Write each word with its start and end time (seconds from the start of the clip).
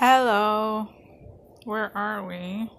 Hello. 0.00 0.86
Where 1.64 1.90
are 1.98 2.24
we? 2.24 2.70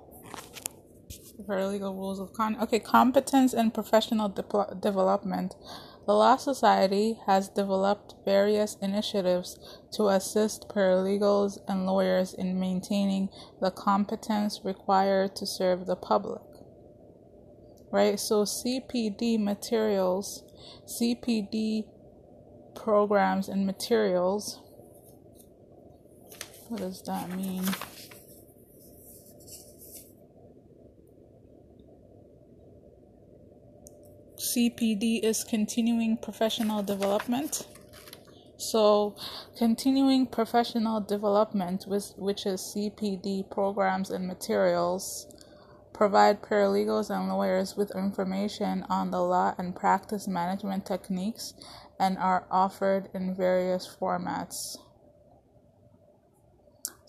Paralegal 1.45 1.93
rules 1.93 2.17
of 2.17 2.31
con. 2.31 2.55
Okay, 2.61 2.79
competence 2.79 3.51
and 3.51 3.73
professional 3.73 4.29
de- 4.29 4.77
development. 4.79 5.53
The 6.07 6.13
Law 6.13 6.37
Society 6.37 7.19
has 7.25 7.49
developed 7.49 8.15
various 8.23 8.77
initiatives 8.81 9.59
to 9.95 10.07
assist 10.07 10.69
paralegals 10.69 11.57
and 11.67 11.85
lawyers 11.85 12.33
in 12.33 12.57
maintaining 12.57 13.27
the 13.59 13.71
competence 13.71 14.61
required 14.63 15.35
to 15.35 15.45
serve 15.45 15.87
the 15.87 15.97
public. 15.97 16.41
Right? 17.91 18.17
So, 18.17 18.45
CPD 18.45 19.37
materials, 19.37 20.45
CPD 20.85 21.83
programs 22.75 23.49
and 23.49 23.65
materials 23.65 24.61
what 26.69 26.81
does 26.81 27.01
that 27.01 27.29
mean? 27.35 27.63
CPD 34.37 35.23
is 35.23 35.43
continuing 35.43 36.17
professional 36.17 36.83
development. 36.83 37.67
So, 38.57 39.15
continuing 39.57 40.27
professional 40.27 41.01
development, 41.01 41.85
with 41.87 42.13
which 42.17 42.45
is 42.45 42.73
CPD 42.75 43.49
programs 43.49 44.09
and 44.09 44.27
materials, 44.27 45.27
provide 45.93 46.41
paralegals 46.41 47.09
and 47.09 47.29
lawyers 47.29 47.75
with 47.75 47.95
information 47.95 48.85
on 48.89 49.11
the 49.11 49.21
law 49.21 49.55
and 49.57 49.75
practice 49.75 50.27
management 50.27 50.85
techniques 50.85 51.53
and 51.99 52.17
are 52.17 52.45
offered 52.51 53.09
in 53.13 53.35
various 53.35 53.87
formats. 53.99 54.77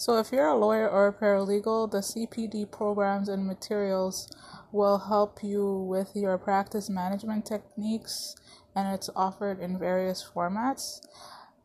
So, 0.01 0.17
if 0.17 0.33
you're 0.33 0.47
a 0.47 0.57
lawyer 0.57 0.89
or 0.89 1.09
a 1.09 1.13
paralegal, 1.13 1.91
the 1.91 1.99
CPD 1.99 2.71
programs 2.71 3.29
and 3.29 3.47
materials 3.47 4.31
will 4.73 4.97
help 4.97 5.45
you 5.45 5.75
with 5.75 6.13
your 6.15 6.39
practice 6.39 6.89
management 6.89 7.45
techniques 7.45 8.35
and 8.75 8.95
it's 8.95 9.11
offered 9.15 9.61
in 9.61 9.79
various 9.79 10.27
formats. 10.35 11.03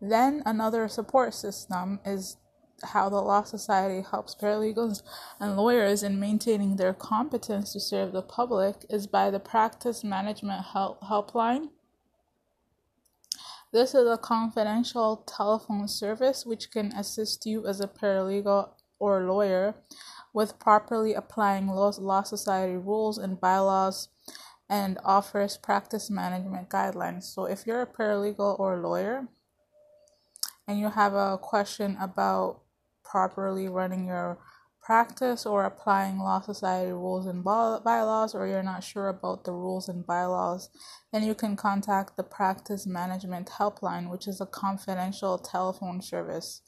Then, 0.01 0.43
another 0.45 0.89
support 0.89 1.33
system 1.33 2.01
is 2.05 2.35
how 2.83 3.07
the 3.07 3.21
Law 3.21 3.43
Society 3.43 4.05
helps 4.11 4.35
paralegals 4.35 5.01
and 5.39 5.55
lawyers 5.55 6.03
in 6.03 6.19
maintaining 6.19 6.75
their 6.75 6.93
competence 6.93 7.71
to 7.71 7.79
serve 7.79 8.11
the 8.11 8.21
public 8.21 8.85
is 8.89 9.07
by 9.07 9.31
the 9.31 9.39
Practice 9.39 10.03
Management 10.03 10.65
Help 10.73 11.01
Helpline 11.03 11.69
this 13.75 13.93
is 13.93 14.07
a 14.07 14.17
confidential 14.17 15.17
telephone 15.27 15.85
service 15.85 16.45
which 16.45 16.71
can 16.71 16.93
assist 16.93 17.45
you 17.45 17.67
as 17.67 17.81
a 17.81 17.87
paralegal 17.89 18.69
or 18.99 19.23
lawyer 19.23 19.75
with 20.33 20.57
properly 20.57 21.13
applying 21.13 21.67
law, 21.67 21.91
law 21.99 22.23
society 22.23 22.77
rules 22.77 23.17
and 23.17 23.41
bylaws 23.41 24.07
and 24.69 24.97
offers 25.03 25.57
practice 25.57 26.09
management 26.09 26.69
guidelines. 26.69 27.23
So 27.23 27.47
if 27.47 27.67
you're 27.67 27.81
a 27.81 27.85
paralegal 27.85 28.57
or 28.57 28.77
lawyer 28.77 29.27
and 30.69 30.79
you 30.79 30.89
have 30.89 31.13
a 31.13 31.37
question 31.37 31.97
about 31.99 32.61
properly 33.03 33.67
running 33.67 34.05
your 34.05 34.37
practice 34.85 35.47
or 35.47 35.65
applying 35.65 36.19
law 36.19 36.39
society 36.39 36.91
rules 36.91 37.25
and 37.25 37.43
bylaws 37.43 38.35
or 38.35 38.45
you're 38.45 38.61
not 38.61 38.83
sure 38.83 39.07
about 39.07 39.43
the 39.43 39.51
rules 39.51 39.89
and 39.89 40.05
bylaws 40.05 40.69
then 41.11 41.23
you 41.23 41.33
can 41.33 41.55
contact 41.55 42.15
the 42.15 42.23
practice 42.23 42.85
management 42.85 43.47
helpline 43.47 44.11
which 44.11 44.27
is 44.27 44.39
a 44.39 44.45
confidential 44.45 45.39
telephone 45.39 46.03
service. 46.03 46.61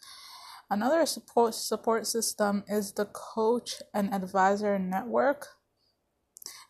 Another 0.68 1.06
support 1.06 1.54
support 1.54 2.08
system 2.08 2.64
is 2.68 2.94
the 2.94 3.06
coach 3.06 3.76
and 3.94 4.12
advisor 4.12 4.80
network. 4.80 5.50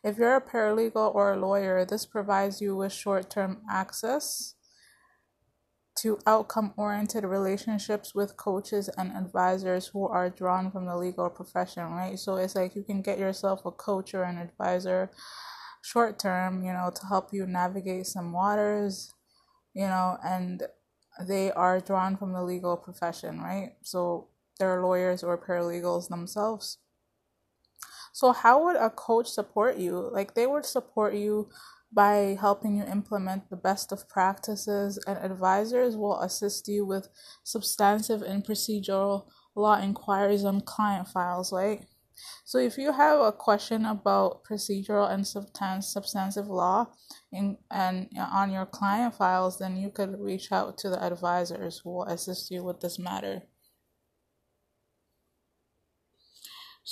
If 0.04 0.18
you're 0.18 0.36
a 0.36 0.42
paralegal 0.42 1.16
or 1.16 1.32
a 1.32 1.40
lawyer 1.40 1.86
this 1.86 2.06
provides 2.06 2.60
you 2.60 2.76
with 2.76 2.92
short-term 2.92 3.62
access 3.72 4.57
to 5.98 6.20
outcome 6.28 6.74
oriented 6.78 7.24
relationships 7.24 8.14
with 8.14 8.38
coaches 8.38 8.90
and 8.98 9.12
advisors 9.12 9.88
who 9.88 10.08
are 10.08 10.30
drawn 10.30 10.72
from 10.72 10.86
the 10.86 10.96
legal 10.96 11.30
profession, 11.30 11.84
right? 11.92 12.20
So 12.20 12.36
it's 12.36 12.56
like 12.56 12.76
you 12.76 12.84
can 12.84 13.02
get 13.02 13.20
yourself 13.20 13.66
a 13.66 13.72
coach 13.72 14.14
or 14.14 14.24
an 14.24 14.38
advisor 14.38 15.10
short 15.84 16.20
term, 16.20 16.64
you 16.64 16.74
know, 16.74 16.92
to 16.94 17.06
help 17.08 17.34
you 17.34 17.46
navigate 17.46 18.06
some 18.06 18.32
waters, 18.34 19.14
you 19.74 19.88
know, 19.88 20.18
and 20.24 20.64
they 21.28 21.52
are 21.52 21.80
drawn 21.80 22.18
from 22.18 22.34
the 22.34 22.44
legal 22.44 22.78
profession, 22.78 23.40
right? 23.40 23.74
So 23.82 24.28
they're 24.60 24.82
lawyers 24.84 25.24
or 25.24 25.38
paralegals 25.38 26.10
themselves. 26.10 26.78
So, 28.18 28.32
how 28.32 28.64
would 28.64 28.78
a 28.78 28.90
coach 28.90 29.28
support 29.28 29.78
you? 29.78 30.10
Like, 30.12 30.34
they 30.34 30.48
would 30.48 30.66
support 30.66 31.14
you 31.14 31.50
by 31.94 32.36
helping 32.42 32.76
you 32.76 32.84
implement 32.84 33.52
the 33.52 33.56
best 33.56 33.92
of 33.92 34.10
practices, 34.10 34.98
and 35.06 35.20
advisors 35.20 35.96
will 35.96 36.20
assist 36.22 36.68
you 36.68 36.84
with 36.84 37.10
substantive 37.44 38.24
and 38.24 38.44
procedural 38.44 39.28
law 39.54 39.80
inquiries 39.80 40.46
on 40.46 40.62
client 40.62 41.08
files, 41.08 41.54
right? 41.54 41.86
So 42.44 42.58
if 42.58 42.80
you 42.80 42.92
have 42.92 43.20
a 43.20 43.32
question 43.32 43.86
about 43.86 44.44
procedural 44.44 45.08
and 45.12 45.24
substantive 45.86 46.48
law 46.48 46.88
in, 47.32 47.60
and 47.70 48.10
uh, 48.18 48.30
on 48.34 48.50
your 48.50 48.66
client 48.66 49.14
files, 49.14 49.60
then 49.60 49.78
you 49.78 49.92
could 49.92 50.20
reach 50.20 50.52
out 50.52 50.80
to 50.80 50.90
the 50.90 51.06
advisors 51.06 51.82
who 51.84 51.92
will 51.92 52.06
assist 52.06 52.50
you 52.50 52.64
with 52.64 52.80
this 52.80 52.98
matter. 52.98 53.44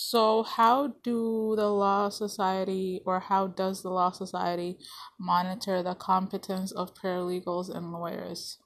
So, 0.08 0.44
how 0.44 0.94
do 1.02 1.56
the 1.56 1.68
Law 1.68 2.10
Society 2.10 3.02
or 3.08 3.20
how 3.22 3.48
does 3.48 3.82
the 3.82 3.90
Law 3.90 4.12
Society 4.12 4.78
monitor 5.20 5.82
the 5.82 5.96
competence 5.96 6.72
of 6.72 6.94
paralegals 6.94 7.76
and 7.76 7.92
lawyers? 7.92 8.60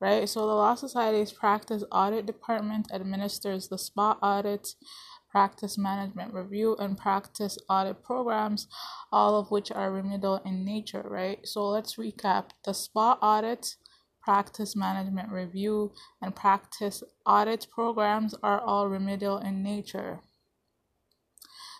Right? 0.00 0.28
So, 0.28 0.46
the 0.46 0.54
Law 0.54 0.76
Society's 0.76 1.32
practice 1.32 1.82
audit 1.90 2.24
department 2.24 2.86
administers 2.94 3.66
the 3.66 3.78
SPA 3.78 4.16
audit, 4.22 4.76
practice 5.28 5.76
management 5.76 6.32
review, 6.32 6.76
and 6.78 6.96
practice 6.96 7.58
audit 7.68 8.04
programs, 8.04 8.68
all 9.10 9.40
of 9.40 9.50
which 9.50 9.72
are 9.72 9.90
remedial 9.90 10.36
in 10.44 10.64
nature, 10.64 11.02
right? 11.04 11.40
So, 11.42 11.66
let's 11.66 11.96
recap 11.96 12.50
the 12.64 12.72
SPA 12.72 13.18
audit 13.20 13.74
practice 14.22 14.76
management 14.76 15.30
review, 15.32 15.92
and 16.22 16.34
practice 16.34 17.02
audit 17.26 17.66
programs 17.74 18.36
are 18.40 18.60
all 18.60 18.88
remedial 18.88 19.38
in 19.38 19.64
nature. 19.64 20.20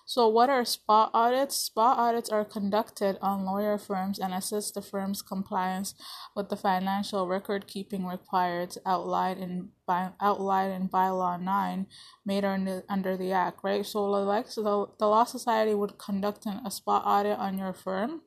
So, 0.09 0.29
what 0.29 0.49
are 0.49 0.65
SPA 0.65 1.11
audits? 1.13 1.57
SPA 1.57 1.95
audits 1.99 2.31
are 2.31 2.45
conducted 2.45 3.19
on 3.21 3.45
lawyer 3.45 3.77
firms 3.77 4.21
and 4.21 4.33
assist 4.33 4.75
the 4.75 4.81
firm's 4.81 5.21
compliance 5.21 5.95
with 6.37 6.49
the 6.49 6.57
financial 6.57 7.27
record 7.27 7.67
keeping 7.67 8.07
required 8.07 8.77
outlined 8.87 9.43
in 9.43 9.71
by, 9.85 10.11
outlined 10.21 10.75
in 10.75 10.89
bylaw 10.89 11.43
9 11.43 11.89
made 12.25 12.45
under, 12.45 12.85
under 12.89 13.17
the 13.17 13.33
act, 13.33 13.59
right? 13.65 13.85
So, 13.85 14.05
like 14.05 14.49
so 14.49 14.63
the, 14.63 14.87
the 15.01 15.09
law 15.09 15.25
society 15.25 15.75
would 15.75 15.99
conduct 15.99 16.47
an, 16.47 16.61
a 16.65 16.71
SPA 16.71 16.99
audit 16.99 17.37
on 17.41 17.59
your 17.59 17.73
firm 17.73 18.21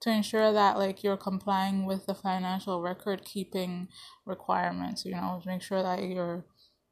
to 0.00 0.10
ensure 0.10 0.54
that 0.54 0.78
like 0.78 1.04
you're 1.04 1.18
complying 1.18 1.84
with 1.84 2.06
the 2.06 2.14
financial 2.14 2.80
record 2.80 3.26
keeping 3.26 3.88
requirements, 4.24 5.04
you 5.04 5.12
know, 5.12 5.42
make 5.44 5.60
sure 5.60 5.82
that 5.82 6.02
you're 6.02 6.46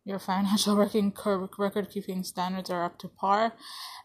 your 0.05 0.19
financial 0.19 0.77
record 1.59 1.91
keeping 1.91 2.23
standards 2.25 2.71
are 2.71 2.85
up 2.85 2.99
to 2.99 3.09
par, 3.09 3.55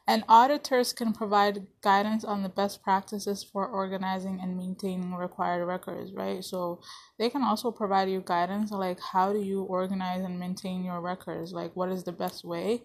and 0.08 0.24
auditors 0.30 0.94
can 0.94 1.14
provide 1.14 1.68
guidance 1.82 2.24
on 2.24 2.44
the 2.44 2.50
best 2.50 2.84
practices 2.84 3.44
for 3.44 3.68
organizing 3.68 4.40
and 4.42 4.56
maintaining 4.56 5.14
required 5.14 5.66
records, 5.66 6.14
right? 6.14 6.44
So 6.44 6.82
they 7.18 7.30
can 7.30 7.44
also 7.44 7.72
provide 7.72 8.10
you 8.10 8.22
guidance 8.26 8.72
like 8.72 9.00
how 9.00 9.34
do 9.34 9.40
you 9.40 9.64
organize 9.64 10.24
and 10.24 10.40
maintain 10.40 10.84
your 10.84 11.02
records, 11.02 11.52
like 11.52 11.76
what 11.76 11.90
is 11.90 12.04
the 12.04 12.12
best 12.12 12.46
way. 12.46 12.84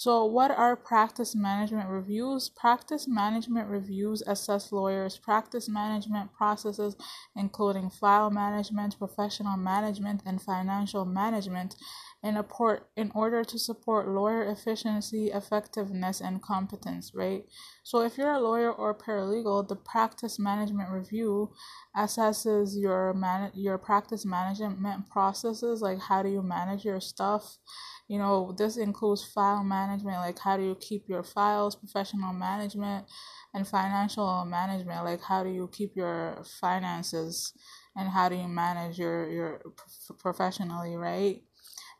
So, 0.00 0.24
what 0.24 0.50
are 0.50 0.76
practice 0.76 1.34
management 1.34 1.90
reviews? 1.90 2.48
Practice 2.48 3.06
management 3.06 3.68
reviews 3.68 4.22
assess 4.26 4.72
lawyers' 4.72 5.18
practice 5.18 5.68
management 5.68 6.32
processes, 6.32 6.96
including 7.36 7.90
file 7.90 8.30
management, 8.30 8.98
professional 8.98 9.58
management, 9.58 10.22
and 10.24 10.40
financial 10.40 11.04
management, 11.04 11.76
in, 12.22 12.36
a 12.36 12.42
port, 12.42 12.88
in 12.96 13.10
order 13.14 13.42
to 13.44 13.58
support 13.58 14.08
lawyer 14.08 14.42
efficiency, 14.44 15.30
effectiveness, 15.30 16.20
and 16.20 16.42
competence, 16.42 17.12
right? 17.14 17.44
So, 17.82 18.00
if 18.00 18.18
you're 18.18 18.32
a 18.32 18.40
lawyer 18.40 18.70
or 18.70 18.94
paralegal, 18.94 19.68
the 19.68 19.76
practice 19.76 20.38
management 20.38 20.90
review 20.90 21.52
assesses 21.96 22.78
your 22.78 23.14
man- 23.14 23.52
your 23.54 23.78
practice 23.78 24.24
management 24.24 25.08
processes, 25.08 25.80
like 25.80 26.00
how 26.00 26.22
do 26.22 26.28
you 26.28 26.42
manage 26.42 26.84
your 26.84 27.00
stuff. 27.00 27.58
You 28.08 28.18
know, 28.18 28.52
this 28.56 28.76
includes 28.76 29.24
file 29.24 29.62
management, 29.64 30.18
like 30.18 30.38
how 30.38 30.56
do 30.56 30.62
you 30.64 30.74
keep 30.80 31.08
your 31.08 31.22
files, 31.22 31.76
professional 31.76 32.32
management, 32.32 33.06
and 33.54 33.66
financial 33.66 34.44
management, 34.44 35.04
like 35.04 35.22
how 35.22 35.42
do 35.42 35.50
you 35.50 35.68
keep 35.72 35.96
your 35.96 36.42
finances 36.60 37.52
and 37.96 38.08
how 38.08 38.28
do 38.28 38.36
you 38.36 38.48
manage 38.48 38.98
your 38.98 39.28
your 39.30 39.62
professionally, 40.18 40.96
right? 40.96 41.42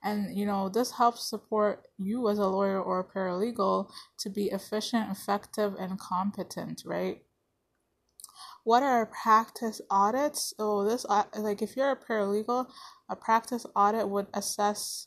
And, 0.03 0.37
you 0.37 0.47
know, 0.47 0.69
this 0.69 0.93
helps 0.93 1.29
support 1.29 1.87
you 1.99 2.29
as 2.31 2.39
a 2.39 2.47
lawyer 2.47 2.81
or 2.81 3.01
a 3.01 3.05
paralegal 3.05 3.91
to 4.21 4.31
be 4.31 4.47
efficient, 4.47 5.11
effective, 5.11 5.75
and 5.79 5.99
competent, 5.99 6.83
right? 6.87 7.23
What 8.65 8.83
are 8.83 9.07
practice 9.07 9.81
audits? 9.91 10.55
Oh, 10.59 10.85
this, 10.89 11.05
uh, 11.09 11.25
like, 11.39 11.61
if 11.61 11.77
you're 11.77 11.91
a 11.91 11.97
paralegal, 11.97 12.71
a 13.11 13.17
practice 13.17 13.67
audit 13.77 14.09
would 14.09 14.29
assess, 14.33 15.07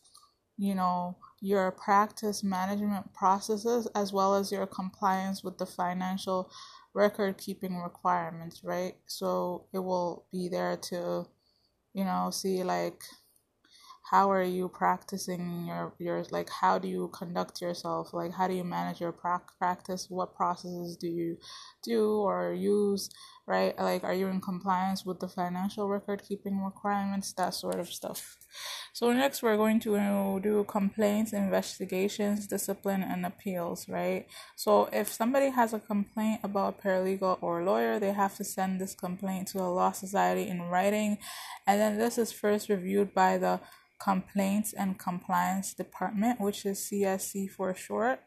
you 0.57 0.75
know, 0.75 1.17
your 1.41 1.71
practice 1.71 2.43
management 2.43 3.13
processes 3.13 3.87
as 3.95 4.13
well 4.13 4.35
as 4.35 4.51
your 4.51 4.67
compliance 4.67 5.43
with 5.43 5.57
the 5.57 5.65
financial 5.65 6.51
record 6.93 7.37
keeping 7.37 7.77
requirements, 7.77 8.63
right? 8.63 8.95
So 9.07 9.65
it 9.73 9.79
will 9.79 10.25
be 10.31 10.49
there 10.49 10.77
to, 10.77 11.25
you 11.93 12.05
know, 12.05 12.29
see 12.31 12.63
like 12.63 13.01
how 14.11 14.29
are 14.31 14.43
you 14.43 14.67
practicing 14.69 15.65
your 15.67 15.93
your 15.97 16.23
like 16.31 16.49
how 16.49 16.77
do 16.77 16.87
you 16.87 17.09
conduct 17.13 17.61
yourself? 17.61 18.13
Like 18.13 18.33
how 18.33 18.47
do 18.47 18.53
you 18.53 18.63
manage 18.63 19.01
your 19.01 19.13
practice? 19.13 20.07
What 20.09 20.35
processes 20.35 20.97
do 20.97 21.07
you 21.07 21.37
do 21.83 22.19
or 22.19 22.53
use 22.53 23.09
right? 23.45 23.77
Like 23.77 24.03
are 24.03 24.13
you 24.13 24.27
in 24.27 24.41
compliance 24.41 25.05
with 25.05 25.19
the 25.19 25.27
financial 25.27 25.87
record 25.87 26.23
keeping 26.27 26.63
requirements? 26.63 27.33
That 27.33 27.53
sort 27.53 27.79
of 27.79 27.89
stuff. 27.89 28.37
So 28.93 29.11
next 29.11 29.41
we're 29.41 29.57
going 29.57 29.79
to 29.81 30.39
do 30.41 30.63
complaints 30.67 31.33
investigations 31.33 32.47
discipline 32.47 33.01
and 33.01 33.25
appeals 33.25 33.89
right? 33.89 34.27
So 34.55 34.89
if 34.93 35.07
somebody 35.09 35.49
has 35.49 35.73
a 35.73 35.79
complaint 35.79 36.41
about 36.43 36.75
a 36.77 36.81
paralegal 36.87 37.39
or 37.41 37.63
lawyer 37.63 37.99
they 37.99 38.13
have 38.13 38.35
to 38.37 38.43
send 38.43 38.79
this 38.79 38.93
complaint 38.93 39.47
to 39.49 39.57
the 39.57 39.69
law 39.69 39.91
society 39.91 40.47
in 40.47 40.61
writing. 40.63 41.17
And 41.65 41.79
then 41.79 41.97
this 41.97 42.17
is 42.17 42.31
first 42.31 42.69
reviewed 42.69 43.13
by 43.13 43.37
the 43.37 43.59
Complaints 44.03 44.73
and 44.73 44.99
Compliance 44.99 45.73
Department, 45.73 46.41
which 46.41 46.65
is 46.65 46.79
CSC 46.79 47.49
for 47.49 47.73
short. 47.73 48.19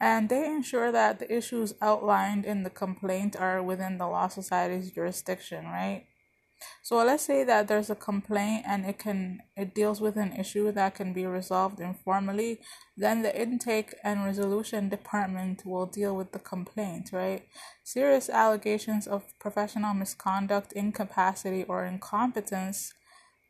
And 0.00 0.28
they 0.28 0.44
ensure 0.46 0.92
that 0.92 1.18
the 1.18 1.32
issues 1.32 1.74
outlined 1.80 2.44
in 2.44 2.62
the 2.62 2.70
complaint 2.70 3.36
are 3.36 3.62
within 3.62 3.98
the 3.98 4.06
Law 4.06 4.28
Society's 4.28 4.90
jurisdiction, 4.90 5.64
right? 5.66 6.06
So 6.82 6.96
let's 6.96 7.24
say 7.24 7.44
that 7.44 7.68
there's 7.68 7.90
a 7.90 7.94
complaint 7.94 8.64
and 8.66 8.84
it 8.84 8.98
can 8.98 9.42
it 9.56 9.74
deals 9.74 10.00
with 10.00 10.16
an 10.16 10.32
issue 10.32 10.70
that 10.72 10.94
can 10.94 11.12
be 11.12 11.26
resolved 11.26 11.80
informally, 11.80 12.60
then 12.96 13.22
the 13.22 13.40
intake 13.40 13.94
and 14.02 14.24
resolution 14.24 14.88
department 14.88 15.64
will 15.64 15.86
deal 15.86 16.14
with 16.14 16.32
the 16.32 16.38
complaint, 16.38 17.10
right? 17.12 17.46
Serious 17.82 18.28
allegations 18.28 19.06
of 19.06 19.22
professional 19.38 19.94
misconduct, 19.94 20.72
incapacity 20.72 21.64
or 21.64 21.84
incompetence 21.84 22.92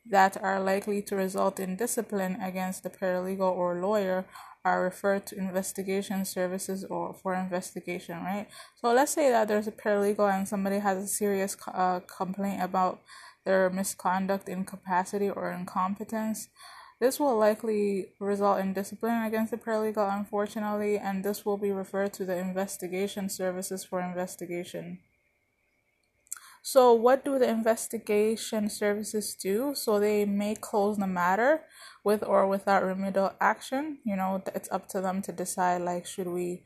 that 0.06 0.36
are 0.42 0.60
likely 0.60 1.00
to 1.02 1.16
result 1.16 1.58
in 1.58 1.76
discipline 1.76 2.36
against 2.40 2.82
the 2.82 2.90
paralegal 2.90 3.40
or 3.40 3.80
lawyer 3.80 4.26
are 4.64 4.82
referred 4.82 5.26
to 5.26 5.36
investigation 5.36 6.24
services 6.24 6.84
or 6.84 7.14
for 7.14 7.34
investigation, 7.34 8.16
right? 8.22 8.46
So 8.80 8.92
let's 8.92 9.12
say 9.12 9.30
that 9.30 9.48
there's 9.48 9.66
a 9.66 9.72
paralegal 9.72 10.32
and 10.32 10.48
somebody 10.48 10.78
has 10.78 11.04
a 11.04 11.06
serious 11.06 11.56
uh, 11.68 12.00
complaint 12.00 12.62
about 12.62 13.00
their 13.44 13.68
misconduct, 13.68 14.48
incapacity, 14.48 15.28
or 15.28 15.52
incompetence. 15.52 16.48
This 17.00 17.20
will 17.20 17.36
likely 17.36 18.14
result 18.18 18.60
in 18.60 18.72
discipline 18.72 19.24
against 19.24 19.50
the 19.50 19.58
paralegal, 19.58 20.16
unfortunately, 20.16 20.96
and 20.96 21.22
this 21.22 21.44
will 21.44 21.58
be 21.58 21.72
referred 21.72 22.14
to 22.14 22.24
the 22.24 22.38
investigation 22.38 23.28
services 23.28 23.84
for 23.84 24.00
investigation. 24.00 25.00
So, 26.66 26.94
what 26.94 27.24
do 27.26 27.38
the 27.38 27.48
investigation 27.48 28.70
services 28.70 29.34
do? 29.34 29.74
So, 29.74 30.00
they 30.00 30.24
may 30.24 30.54
close 30.54 30.96
the 30.96 31.06
matter 31.06 31.62
with 32.02 32.24
or 32.24 32.48
without 32.48 32.82
remedial 32.82 33.32
action. 33.40 33.98
You 34.04 34.16
know, 34.16 34.42
it's 34.54 34.70
up 34.72 34.88
to 34.88 35.00
them 35.02 35.20
to 35.22 35.32
decide 35.32 35.82
like, 35.82 36.06
should 36.06 36.26
we 36.28 36.64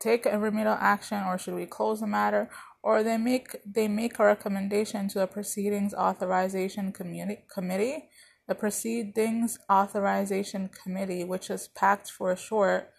take 0.00 0.26
a 0.26 0.38
remedial 0.38 0.78
action 0.80 1.22
or 1.24 1.38
should 1.38 1.54
we 1.54 1.66
close 1.66 2.00
the 2.00 2.06
matter? 2.06 2.50
Or 2.82 3.02
they 3.02 3.16
make 3.16 3.56
they 3.64 3.88
make 3.88 4.18
a 4.18 4.24
recommendation 4.26 5.08
to 5.08 5.20
the 5.20 5.26
proceedings 5.26 5.94
authorization 5.94 6.92
community 6.92 7.42
committee, 7.52 8.10
the 8.48 8.54
proceedings 8.54 9.58
authorization 9.70 10.68
committee, 10.68 11.24
which 11.24 11.48
is 11.50 11.68
PAC 11.68 12.08
for 12.08 12.36
short, 12.36 12.90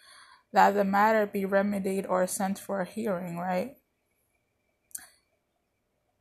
that 0.54 0.72
the 0.74 0.86
matter 0.86 1.28
be 1.28 1.46
remedied 1.46 2.06
or 2.08 2.26
sent 2.28 2.58
for 2.60 2.82
a 2.82 2.86
hearing, 2.86 3.38
right? 3.38 3.76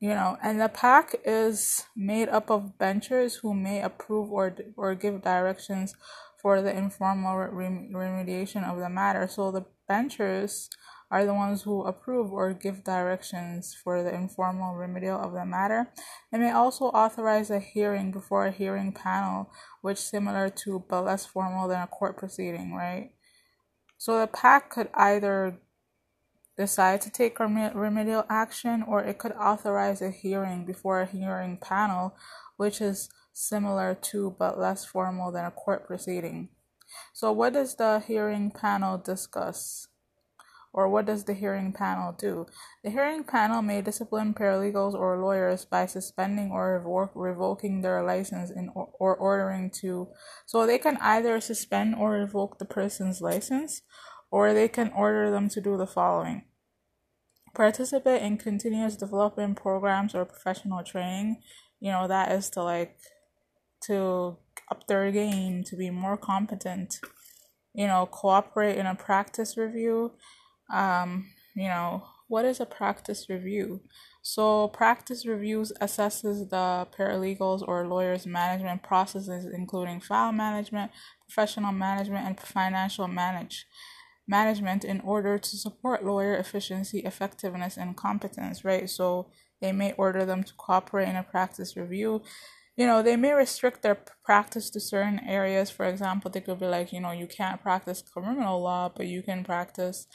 You 0.03 0.09
know 0.19 0.37
and 0.43 0.61
the 0.61 0.69
PAC 0.69 1.15
is 1.25 1.85
made 1.95 2.29
up 2.29 2.51
of 2.51 2.77
benchers 2.77 3.37
who 3.37 3.55
may 3.55 3.83
approve 3.83 4.33
or 4.33 4.53
or 4.77 4.97
give 4.97 5.23
directions 5.23 5.95
for 6.43 6.61
the 6.61 6.77
informal 6.77 7.37
remediation 7.37 8.69
of 8.69 8.81
the 8.81 8.89
matter 8.91 9.29
so 9.29 9.53
the 9.53 9.65
benchers 9.89 10.69
are 11.13 11.25
the 11.25 11.35
ones 11.35 11.63
who 11.63 11.85
approve 11.85 12.33
or 12.33 12.53
give 12.53 12.83
directions 12.83 13.77
for 13.85 14.03
the 14.03 14.13
informal 14.13 14.75
remedial 14.75 15.21
of 15.21 15.35
the 15.35 15.45
matter. 15.45 15.91
They 16.33 16.39
may 16.39 16.51
also 16.51 16.87
authorize 16.87 17.51
a 17.51 17.61
hearing 17.61 18.11
before 18.11 18.47
a 18.47 18.51
hearing 18.51 18.93
panel, 18.93 19.51
which 19.83 19.99
similar 19.99 20.49
to 20.65 20.83
but 20.89 21.03
less 21.03 21.27
formal 21.27 21.69
than 21.69 21.83
a 21.83 21.87
court 21.87 22.17
proceeding, 22.17 22.73
right? 22.73 23.11
So 23.99 24.19
the 24.19 24.27
PAC 24.27 24.71
could 24.71 24.89
either 24.95 25.59
decide 26.57 27.01
to 27.03 27.11
take 27.11 27.39
remedial 27.39 28.25
action, 28.29 28.83
or 28.87 29.03
it 29.03 29.19
could 29.19 29.33
authorize 29.33 30.03
a 30.03 30.11
hearing 30.11 30.65
before 30.65 31.01
a 31.01 31.07
hearing 31.07 31.57
panel, 31.57 32.15
which 32.57 32.81
is 32.81 33.09
similar 33.33 33.95
to 33.95 34.37
but 34.39 34.59
less 34.59 34.85
formal 34.85 35.33
than 35.33 35.45
a 35.45 35.51
court 35.51 35.87
proceeding. 35.87 36.49
So, 37.13 37.33
what 37.33 37.55
does 37.55 37.77
the 37.77 38.01
hearing 38.01 38.51
panel 38.51 38.99
discuss? 38.99 39.89
Or 40.75 40.89
what 40.89 41.05
does 41.05 41.25
the 41.25 41.35
hearing 41.35 41.73
panel 41.73 42.13
do? 42.13 42.47
The 42.83 42.89
hearing 42.89 43.25
panel 43.25 43.61
may 43.61 43.83
discipline 43.83 44.33
paralegals 44.33 44.95
or 44.95 45.19
lawyers 45.19 45.67
by 45.67 45.85
suspending 45.85 46.51
or 46.51 46.79
revoke, 46.79 47.13
revoking 47.15 47.83
their 47.83 48.03
license 48.03 48.51
in, 48.51 48.71
or, 48.75 48.89
or 48.99 49.15
ordering 49.15 49.69
to. 49.83 50.09
So 50.47 50.67
they 50.67 50.79
can 50.79 50.97
either 51.03 51.41
suspend 51.43 51.95
or 51.97 52.13
revoke 52.13 52.59
the 52.59 52.65
person's 52.65 53.21
license, 53.21 53.83
or 54.33 54.53
they 54.53 54.67
can 54.67 54.91
order 54.97 55.31
them 55.31 55.49
to 55.49 55.61
do 55.61 55.77
the 55.77 55.87
following 55.87 56.43
participate 57.55 58.23
in 58.23 58.39
continuous 58.39 58.97
development 58.97 59.57
programs 59.57 60.15
or 60.15 60.25
professional 60.25 60.83
training. 60.83 61.43
You 61.81 61.93
know, 61.93 62.09
that 62.09 62.33
is 62.33 62.51
to 62.51 62.63
like 62.63 62.97
to 63.85 64.37
up 64.71 64.87
their 64.87 65.11
game, 65.11 65.65
to 65.65 65.77
be 65.77 65.91
more 65.91 66.17
competent, 66.17 67.01
you 67.75 67.87
know, 67.87 68.07
cooperate 68.07 68.79
in 68.79 68.87
a 68.87 68.95
practice 68.95 69.57
review. 69.57 70.13
Um, 70.73 71.31
you 71.55 71.69
know, 71.69 72.05
what 72.29 72.45
is 72.45 72.61
a 72.61 72.67
practice 72.67 73.29
review? 73.29 73.81
So, 74.23 74.69
practice 74.69 75.27
reviews 75.27 75.73
assesses 75.81 76.49
the 76.49 76.87
paralegals 76.97 77.67
or 77.67 77.89
lawyers' 77.89 78.25
management 78.25 78.85
processes, 78.85 79.45
including 79.53 80.01
file 80.01 80.33
management, 80.33 80.93
professional 81.29 81.73
management, 81.73 82.27
and 82.27 82.41
financial 82.41 83.09
manage 83.09 83.67
management 84.39 84.83
in 84.93 84.99
order 85.15 85.35
to 85.39 85.57
support 85.65 86.05
lawyer 86.11 86.35
efficiency, 86.45 87.01
effectiveness, 87.11 87.77
and 87.77 87.97
competence, 88.07 88.65
right? 88.65 88.89
So 88.99 89.07
they 89.61 89.73
may 89.73 89.93
order 90.05 90.25
them 90.25 90.43
to 90.45 90.55
cooperate 90.65 91.09
in 91.13 91.17
a 91.17 91.31
practice 91.35 91.77
review. 91.77 92.23
You 92.81 92.87
know, 92.87 93.03
they 93.03 93.17
may 93.17 93.33
restrict 93.35 93.83
their 93.83 93.99
practice 94.25 94.71
to 94.71 94.81
certain 94.81 95.21
areas. 95.39 95.71
For 95.71 95.85
example, 95.93 96.31
they 96.31 96.41
could 96.41 96.61
be 96.65 96.67
like, 96.77 96.93
you 96.95 97.01
know, 97.01 97.13
you 97.23 97.29
can't 97.39 97.63
practice 97.63 98.03
criminal 98.13 98.63
law, 98.63 98.91
but 98.97 99.07
you 99.07 99.23
can 99.23 99.45
practice, 99.45 100.07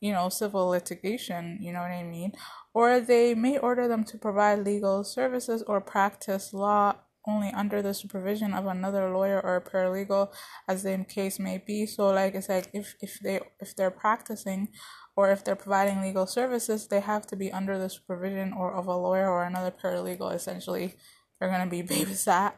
you 0.00 0.12
know, 0.12 0.28
civil 0.30 0.68
litigation, 0.68 1.58
you 1.60 1.70
know 1.72 1.82
what 1.86 1.90
I 2.02 2.04
mean? 2.18 2.32
Or 2.72 2.88
they 3.00 3.34
may 3.34 3.58
order 3.58 3.86
them 3.86 4.04
to 4.04 4.16
provide 4.16 4.64
legal 4.64 5.04
services 5.04 5.62
or 5.70 5.80
practice 5.80 6.54
law 6.54 6.96
only 7.28 7.50
under 7.50 7.82
the 7.82 7.92
supervision 7.92 8.54
of 8.54 8.66
another 8.66 9.10
lawyer 9.10 9.40
or 9.40 9.56
a 9.56 9.60
paralegal 9.60 10.32
as 10.66 10.82
the 10.82 11.04
case 11.08 11.38
may 11.38 11.58
be. 11.58 11.86
So 11.86 12.08
like 12.08 12.34
it's 12.34 12.48
like 12.48 12.68
if 12.72 12.94
if 13.00 13.20
they 13.22 13.40
if 13.60 13.76
they're 13.76 13.90
practicing 13.90 14.68
or 15.14 15.30
if 15.30 15.44
they're 15.44 15.56
providing 15.56 16.00
legal 16.00 16.26
services 16.26 16.88
they 16.88 17.00
have 17.00 17.26
to 17.26 17.36
be 17.36 17.52
under 17.52 17.78
the 17.78 17.90
supervision 17.90 18.52
or 18.52 18.72
of 18.72 18.86
a 18.86 18.96
lawyer 18.96 19.28
or 19.30 19.44
another 19.44 19.70
paralegal 19.70 20.34
essentially. 20.34 20.94
They're 21.38 21.50
going 21.50 21.68
to 21.68 21.70
be 21.70 21.82
babysat. 21.94 22.54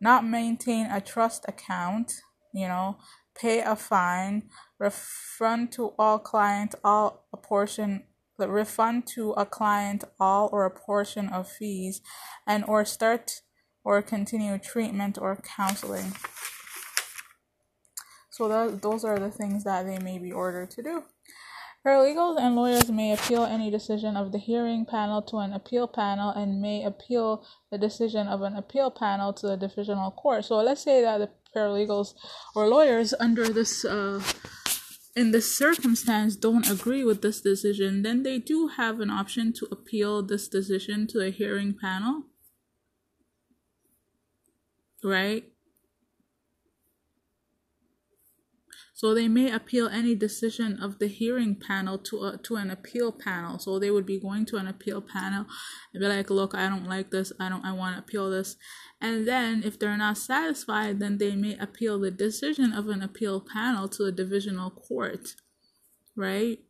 Not 0.00 0.24
maintain 0.24 0.86
a 0.86 1.00
trust 1.00 1.44
account 1.48 2.12
you 2.54 2.68
know 2.68 2.96
pay 3.38 3.60
a 3.60 3.76
fine 3.76 4.44
refund 4.78 5.72
to 5.72 5.92
all 5.98 6.18
clients 6.18 6.76
all 6.84 7.26
a 7.32 7.36
portion 7.36 8.04
refund 8.38 9.06
to 9.06 9.32
a 9.32 9.44
client 9.44 10.04
all 10.18 10.48
or 10.52 10.64
a 10.64 10.70
portion 10.70 11.28
of 11.28 11.48
fees 11.48 12.00
and 12.46 12.64
or 12.66 12.84
start 12.84 13.42
or 13.84 14.02
continue 14.02 14.58
treatment 14.58 15.18
or 15.20 15.36
counseling. 15.36 16.14
So 18.30 18.48
that, 18.48 18.82
those 18.82 19.04
are 19.04 19.18
the 19.18 19.30
things 19.30 19.62
that 19.64 19.86
they 19.86 19.98
may 19.98 20.18
be 20.18 20.32
ordered 20.32 20.70
to 20.72 20.82
do. 20.82 21.04
Paralegals 21.86 22.40
and 22.40 22.56
lawyers 22.56 22.90
may 22.90 23.12
appeal 23.12 23.44
any 23.44 23.70
decision 23.70 24.16
of 24.16 24.32
the 24.32 24.38
hearing 24.38 24.86
panel 24.86 25.20
to 25.20 25.36
an 25.36 25.52
appeal 25.52 25.86
panel 25.86 26.30
and 26.30 26.62
may 26.62 26.82
appeal 26.82 27.46
the 27.70 27.76
decision 27.76 28.26
of 28.26 28.40
an 28.40 28.56
appeal 28.56 28.90
panel 28.90 29.34
to 29.34 29.46
the 29.48 29.56
divisional 29.56 30.10
court. 30.10 30.46
So 30.46 30.56
let's 30.56 30.82
say 30.82 31.02
that 31.02 31.18
the 31.18 31.30
paralegals 31.54 32.14
or 32.56 32.68
lawyers 32.68 33.12
under 33.20 33.48
this 33.50 33.84
uh, 33.84 34.22
in 35.14 35.30
this 35.30 35.56
circumstance 35.56 36.36
don't 36.36 36.68
agree 36.68 37.04
with 37.04 37.22
this 37.22 37.40
decision, 37.40 38.02
then 38.02 38.22
they 38.22 38.38
do 38.38 38.68
have 38.68 38.98
an 38.98 39.10
option 39.10 39.52
to 39.52 39.68
appeal 39.70 40.22
this 40.22 40.48
decision 40.48 41.06
to 41.08 41.20
a 41.20 41.30
hearing 41.30 41.76
panel. 41.78 42.24
Right? 45.04 45.44
So 48.94 49.12
they 49.12 49.26
may 49.26 49.50
appeal 49.50 49.88
any 49.88 50.14
decision 50.14 50.80
of 50.80 51.00
the 51.00 51.08
hearing 51.08 51.56
panel 51.56 51.98
to 51.98 52.24
a, 52.24 52.38
to 52.38 52.56
an 52.56 52.70
appeal 52.70 53.10
panel. 53.10 53.58
So 53.58 53.78
they 53.78 53.90
would 53.90 54.06
be 54.06 54.20
going 54.20 54.46
to 54.46 54.56
an 54.56 54.68
appeal 54.68 55.02
panel 55.02 55.46
and 55.92 56.00
be 56.00 56.06
like, 56.06 56.30
"Look, 56.30 56.54
I 56.54 56.68
don't 56.68 56.88
like 56.88 57.10
this. 57.10 57.32
I 57.40 57.48
don't. 57.48 57.64
I 57.64 57.72
want 57.72 57.96
to 57.96 57.98
appeal 57.98 58.30
this." 58.30 58.56
And 59.00 59.26
then 59.26 59.62
if 59.64 59.78
they're 59.78 59.96
not 59.96 60.16
satisfied, 60.16 61.00
then 61.00 61.18
they 61.18 61.34
may 61.34 61.58
appeal 61.58 61.98
the 61.98 62.12
decision 62.12 62.72
of 62.72 62.88
an 62.88 63.02
appeal 63.02 63.40
panel 63.40 63.88
to 63.88 64.04
a 64.04 64.12
divisional 64.12 64.70
court, 64.70 65.34
right? 66.14 66.60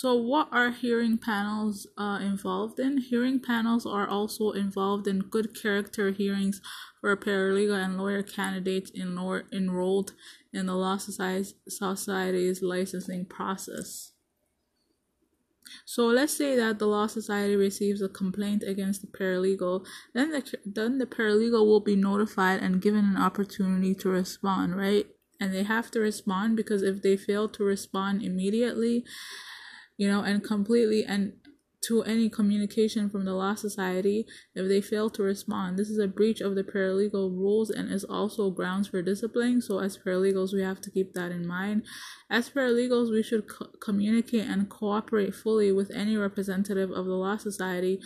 So, 0.00 0.14
what 0.14 0.46
are 0.52 0.70
hearing 0.70 1.18
panels 1.18 1.88
uh, 1.98 2.20
involved 2.22 2.78
in? 2.78 2.98
Hearing 2.98 3.40
panels 3.40 3.84
are 3.84 4.06
also 4.06 4.52
involved 4.52 5.08
in 5.08 5.18
good 5.18 5.60
character 5.60 6.12
hearings 6.12 6.60
for 7.00 7.16
paralegal 7.16 7.84
and 7.84 7.98
lawyer 7.98 8.22
candidates 8.22 8.92
enrolled 8.94 10.12
in 10.52 10.66
the 10.66 10.76
Law 10.76 10.98
Society's 10.98 12.62
licensing 12.62 13.24
process. 13.24 14.12
So 15.84 16.06
let's 16.06 16.32
say 16.32 16.54
that 16.54 16.78
the 16.78 16.86
law 16.86 17.08
society 17.08 17.56
receives 17.56 18.00
a 18.00 18.08
complaint 18.08 18.62
against 18.62 19.00
the 19.00 19.08
paralegal, 19.08 19.84
then 20.14 20.30
the 20.30 20.58
then 20.64 20.98
the 20.98 21.06
paralegal 21.06 21.66
will 21.66 21.80
be 21.80 21.96
notified 21.96 22.62
and 22.62 22.80
given 22.80 23.04
an 23.04 23.16
opportunity 23.16 23.96
to 23.96 24.08
respond, 24.08 24.76
right? 24.76 25.08
And 25.40 25.52
they 25.52 25.64
have 25.64 25.90
to 25.90 25.98
respond 25.98 26.56
because 26.56 26.84
if 26.84 27.02
they 27.02 27.16
fail 27.16 27.48
to 27.48 27.64
respond 27.64 28.22
immediately, 28.22 29.04
you 29.98 30.08
know, 30.08 30.22
and 30.22 30.42
completely 30.42 31.04
and 31.04 31.34
to 31.80 32.02
any 32.02 32.28
communication 32.28 33.08
from 33.08 33.24
the 33.24 33.32
law 33.32 33.54
society 33.54 34.26
if 34.54 34.68
they 34.68 34.80
fail 34.80 35.08
to 35.08 35.22
respond. 35.22 35.78
This 35.78 35.88
is 35.88 35.98
a 35.98 36.08
breach 36.08 36.40
of 36.40 36.54
the 36.56 36.64
paralegal 36.64 37.30
rules 37.30 37.70
and 37.70 37.92
is 37.92 38.04
also 38.04 38.50
grounds 38.50 38.88
for 38.88 39.00
discipline. 39.00 39.60
So, 39.60 39.78
as 39.78 39.96
paralegals, 39.96 40.52
we 40.52 40.62
have 40.62 40.80
to 40.82 40.90
keep 40.90 41.14
that 41.14 41.30
in 41.30 41.46
mind. 41.46 41.84
As 42.28 42.50
paralegals, 42.50 43.12
we 43.12 43.22
should 43.22 43.48
co- 43.48 43.70
communicate 43.80 44.46
and 44.46 44.68
cooperate 44.68 45.34
fully 45.34 45.70
with 45.70 45.90
any 45.94 46.16
representative 46.16 46.90
of 46.90 47.06
the 47.06 47.14
law 47.14 47.36
society 47.36 48.00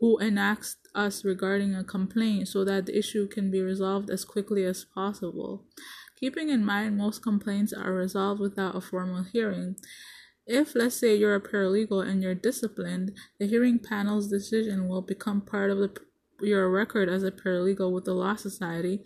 who 0.00 0.18
enacts 0.18 0.76
us 0.94 1.24
regarding 1.24 1.74
a 1.74 1.84
complaint 1.84 2.48
so 2.48 2.64
that 2.64 2.86
the 2.86 2.98
issue 2.98 3.28
can 3.28 3.50
be 3.50 3.60
resolved 3.60 4.08
as 4.10 4.24
quickly 4.24 4.64
as 4.64 4.84
possible. 4.84 5.66
Keeping 6.18 6.48
in 6.48 6.64
mind, 6.64 6.96
most 6.96 7.22
complaints 7.22 7.72
are 7.72 7.92
resolved 7.92 8.40
without 8.40 8.76
a 8.76 8.80
formal 8.80 9.24
hearing. 9.24 9.76
If, 10.52 10.74
let's 10.74 10.96
say, 10.96 11.14
you're 11.14 11.36
a 11.36 11.40
paralegal 11.40 12.04
and 12.04 12.24
you're 12.24 12.34
disciplined, 12.34 13.12
the 13.38 13.46
hearing 13.46 13.78
panel's 13.78 14.28
decision 14.28 14.88
will 14.88 15.00
become 15.00 15.42
part 15.42 15.70
of 15.70 15.78
the, 15.78 15.94
your 16.40 16.68
record 16.68 17.08
as 17.08 17.22
a 17.22 17.30
paralegal 17.30 17.92
with 17.92 18.04
the 18.04 18.14
Law 18.14 18.34
Society 18.34 19.04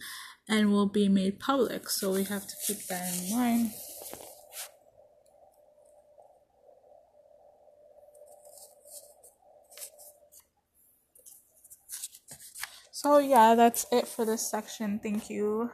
and 0.48 0.72
will 0.72 0.88
be 0.88 1.06
made 1.06 1.38
public. 1.38 1.90
So 1.90 2.14
we 2.14 2.24
have 2.24 2.46
to 2.46 2.54
keep 2.66 2.86
that 2.86 3.12
in 3.12 3.36
mind. 3.36 3.72
So, 12.90 13.18
yeah, 13.18 13.54
that's 13.54 13.84
it 13.92 14.08
for 14.08 14.24
this 14.24 14.50
section. 14.50 14.98
Thank 14.98 15.28
you. 15.28 15.68